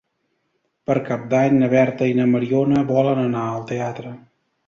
[0.89, 4.15] Per Cap d'Any na Berta i na Mariona volen anar al teatre.